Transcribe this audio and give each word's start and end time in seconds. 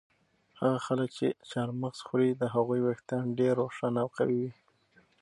هغه 0.59 0.79
خلک 0.87 1.09
چې 1.17 1.27
چهارمغز 1.49 1.99
خوري 2.07 2.29
د 2.35 2.43
هغوی 2.55 2.79
ویښتان 2.83 3.25
ډېر 3.39 3.53
روښانه 3.61 3.99
او 4.03 4.09
قوي 4.17 4.37
وي. 4.43 4.51